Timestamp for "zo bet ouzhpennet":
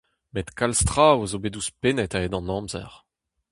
1.31-2.15